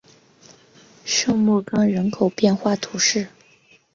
[1.05, 3.27] 圣莫冈人口变化图示